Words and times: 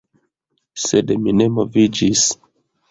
Sed 0.87 1.15
mi 1.27 1.37
ne 1.43 1.49
moviĝis. 1.59 2.29